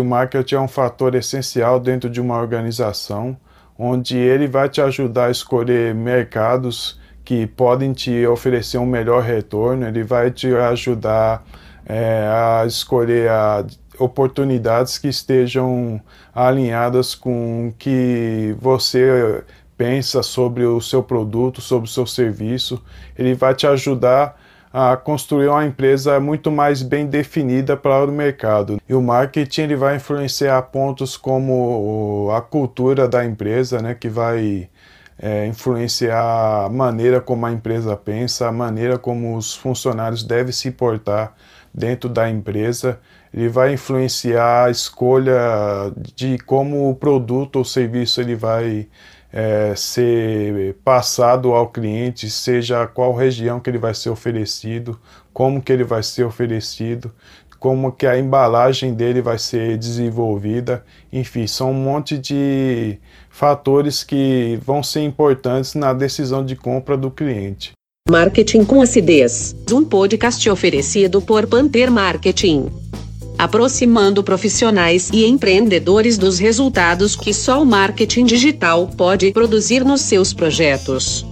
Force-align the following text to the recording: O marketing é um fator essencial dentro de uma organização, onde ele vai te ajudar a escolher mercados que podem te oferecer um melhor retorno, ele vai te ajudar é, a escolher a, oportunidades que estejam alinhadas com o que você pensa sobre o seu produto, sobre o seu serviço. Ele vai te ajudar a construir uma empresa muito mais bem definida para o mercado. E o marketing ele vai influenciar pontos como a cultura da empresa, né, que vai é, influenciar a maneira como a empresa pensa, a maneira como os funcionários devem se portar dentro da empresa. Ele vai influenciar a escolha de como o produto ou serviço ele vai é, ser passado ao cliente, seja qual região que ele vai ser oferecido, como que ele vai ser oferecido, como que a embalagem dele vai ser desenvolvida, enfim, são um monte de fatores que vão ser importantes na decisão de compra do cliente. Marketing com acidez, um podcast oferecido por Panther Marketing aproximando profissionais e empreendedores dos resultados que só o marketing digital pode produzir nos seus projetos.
O 0.00 0.04
marketing 0.04 0.54
é 0.54 0.60
um 0.60 0.68
fator 0.68 1.14
essencial 1.14 1.80
dentro 1.80 2.08
de 2.10 2.20
uma 2.20 2.38
organização, 2.38 3.36
onde 3.78 4.16
ele 4.16 4.46
vai 4.46 4.68
te 4.68 4.80
ajudar 4.80 5.26
a 5.26 5.30
escolher 5.30 5.94
mercados 5.94 7.00
que 7.24 7.46
podem 7.46 7.92
te 7.92 8.26
oferecer 8.26 8.78
um 8.78 8.86
melhor 8.86 9.22
retorno, 9.22 9.86
ele 9.86 10.02
vai 10.02 10.30
te 10.30 10.52
ajudar 10.54 11.44
é, 11.86 12.26
a 12.28 12.64
escolher 12.66 13.30
a, 13.30 13.64
oportunidades 13.98 14.98
que 14.98 15.08
estejam 15.08 16.00
alinhadas 16.34 17.14
com 17.14 17.68
o 17.68 17.72
que 17.78 18.56
você 18.60 19.44
pensa 19.76 20.22
sobre 20.22 20.64
o 20.64 20.80
seu 20.80 21.02
produto, 21.02 21.60
sobre 21.60 21.88
o 21.88 21.92
seu 21.92 22.06
serviço. 22.06 22.82
Ele 23.18 23.34
vai 23.34 23.54
te 23.54 23.66
ajudar 23.66 24.40
a 24.72 24.96
construir 24.96 25.48
uma 25.48 25.66
empresa 25.66 26.18
muito 26.18 26.50
mais 26.50 26.82
bem 26.82 27.06
definida 27.06 27.76
para 27.76 28.04
o 28.04 28.12
mercado. 28.12 28.80
E 28.88 28.94
o 28.94 29.02
marketing 29.02 29.62
ele 29.62 29.76
vai 29.76 29.96
influenciar 29.96 30.62
pontos 30.62 31.16
como 31.16 32.30
a 32.34 32.40
cultura 32.40 33.06
da 33.06 33.24
empresa, 33.24 33.80
né, 33.82 33.94
que 33.94 34.08
vai 34.08 34.68
é, 35.22 35.46
influenciar 35.46 36.66
a 36.66 36.68
maneira 36.68 37.20
como 37.20 37.46
a 37.46 37.52
empresa 37.52 37.96
pensa, 37.96 38.48
a 38.48 38.52
maneira 38.52 38.98
como 38.98 39.36
os 39.36 39.54
funcionários 39.54 40.24
devem 40.24 40.52
se 40.52 40.72
portar 40.72 41.34
dentro 41.72 42.08
da 42.08 42.28
empresa. 42.28 42.98
Ele 43.32 43.48
vai 43.48 43.72
influenciar 43.72 44.66
a 44.66 44.70
escolha 44.70 45.92
de 46.16 46.38
como 46.38 46.90
o 46.90 46.96
produto 46.96 47.56
ou 47.56 47.64
serviço 47.64 48.20
ele 48.20 48.34
vai 48.34 48.88
é, 49.32 49.72
ser 49.76 50.74
passado 50.84 51.52
ao 51.52 51.68
cliente, 51.68 52.28
seja 52.28 52.86
qual 52.88 53.14
região 53.14 53.60
que 53.60 53.70
ele 53.70 53.78
vai 53.78 53.94
ser 53.94 54.10
oferecido, 54.10 55.00
como 55.32 55.62
que 55.62 55.72
ele 55.72 55.84
vai 55.84 56.02
ser 56.02 56.24
oferecido, 56.24 57.12
como 57.62 57.92
que 57.92 58.08
a 58.08 58.18
embalagem 58.18 58.92
dele 58.92 59.22
vai 59.22 59.38
ser 59.38 59.78
desenvolvida, 59.78 60.84
enfim, 61.12 61.46
são 61.46 61.70
um 61.70 61.74
monte 61.74 62.18
de 62.18 62.98
fatores 63.30 64.02
que 64.02 64.58
vão 64.66 64.82
ser 64.82 65.02
importantes 65.02 65.76
na 65.76 65.92
decisão 65.92 66.44
de 66.44 66.56
compra 66.56 66.96
do 66.96 67.08
cliente. 67.08 67.70
Marketing 68.10 68.64
com 68.64 68.82
acidez, 68.82 69.54
um 69.70 69.84
podcast 69.84 70.50
oferecido 70.50 71.22
por 71.22 71.46
Panther 71.46 71.88
Marketing 71.88 72.68
aproximando 73.38 74.22
profissionais 74.22 75.10
e 75.12 75.24
empreendedores 75.24 76.16
dos 76.16 76.38
resultados 76.38 77.16
que 77.16 77.32
só 77.32 77.60
o 77.60 77.66
marketing 77.66 78.24
digital 78.24 78.88
pode 78.96 79.32
produzir 79.32 79.84
nos 79.84 80.02
seus 80.02 80.32
projetos. 80.32 81.26